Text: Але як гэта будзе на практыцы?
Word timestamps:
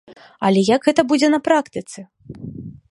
Але 0.47 0.63
як 0.75 0.81
гэта 0.89 1.01
будзе 1.11 1.27
на 1.35 1.39
практыцы? 1.49 1.99